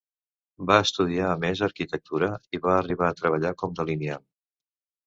Va 0.69 0.77
estudiar 0.85 1.27
a 1.33 1.35
més 1.43 1.61
Arquitectura, 1.69 2.33
i 2.59 2.63
va 2.67 2.75
arribar 2.79 3.13
a 3.13 3.19
treballar 3.21 3.57
com 3.63 3.79
delineant. 3.83 4.29